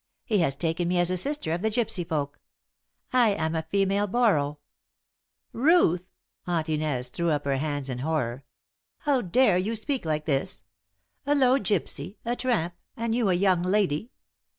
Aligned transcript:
He 0.25 0.39
has 0.39 0.55
taken 0.55 0.87
me 0.87 0.97
as 0.97 1.11
a 1.11 1.15
sister 1.15 1.51
of 1.51 1.61
the 1.61 1.69
gypsy 1.69 2.07
folk. 2.09 2.39
I 3.13 3.35
am 3.35 3.53
a 3.53 3.61
female 3.69 4.07
Borrow." 4.07 4.57
"Ruth!" 5.53 6.07
Aunt 6.47 6.67
Inez 6.69 7.09
threw 7.09 7.29
up 7.29 7.45
her 7.45 7.57
hands 7.57 7.87
in 7.87 7.99
horror. 7.99 8.43
"How 9.01 9.21
dare 9.21 9.59
you 9.59 9.75
speak 9.75 10.03
like 10.03 10.25
this? 10.25 10.63
A 11.27 11.35
low 11.35 11.59
gypsy 11.59 12.15
a 12.25 12.35
tramp 12.35 12.73
and 12.97 13.13
you 13.13 13.29
a 13.29 13.35
young 13.35 13.61
lady! 13.61 14.09